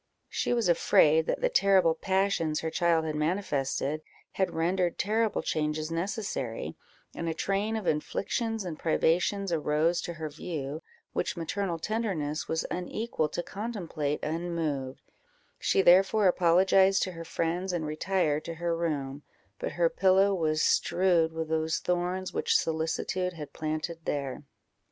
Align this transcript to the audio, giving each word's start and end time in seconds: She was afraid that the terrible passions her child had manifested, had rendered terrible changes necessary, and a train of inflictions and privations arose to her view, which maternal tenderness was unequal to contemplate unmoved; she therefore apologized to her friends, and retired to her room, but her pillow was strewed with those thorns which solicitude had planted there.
She 0.29 0.51
was 0.51 0.67
afraid 0.67 1.27
that 1.27 1.41
the 1.41 1.49
terrible 1.49 1.93
passions 1.93 2.61
her 2.61 2.71
child 2.71 3.05
had 3.05 3.13
manifested, 3.15 4.01
had 4.31 4.51
rendered 4.55 4.97
terrible 4.97 5.43
changes 5.43 5.91
necessary, 5.91 6.75
and 7.13 7.29
a 7.29 7.35
train 7.35 7.75
of 7.75 7.85
inflictions 7.85 8.65
and 8.65 8.79
privations 8.79 9.51
arose 9.51 10.01
to 10.01 10.13
her 10.13 10.27
view, 10.27 10.81
which 11.13 11.37
maternal 11.37 11.77
tenderness 11.77 12.47
was 12.47 12.65
unequal 12.71 13.29
to 13.29 13.43
contemplate 13.43 14.19
unmoved; 14.23 15.03
she 15.59 15.83
therefore 15.83 16.27
apologized 16.27 17.03
to 17.03 17.11
her 17.11 17.23
friends, 17.23 17.71
and 17.71 17.85
retired 17.85 18.43
to 18.45 18.55
her 18.55 18.75
room, 18.75 19.21
but 19.59 19.73
her 19.73 19.87
pillow 19.87 20.33
was 20.33 20.63
strewed 20.63 21.31
with 21.31 21.47
those 21.47 21.77
thorns 21.77 22.33
which 22.33 22.57
solicitude 22.57 23.33
had 23.33 23.53
planted 23.53 23.99
there. 24.05 24.41